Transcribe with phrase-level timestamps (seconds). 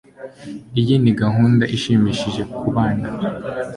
[0.79, 3.07] Iyi ni gahunda ishimishije kubana.